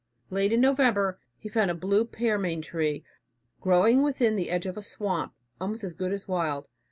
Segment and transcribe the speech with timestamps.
[0.31, 3.03] Late in November he found a blue pearmain tree
[3.59, 6.67] growing within the edge of a swamp, almost as good as wild.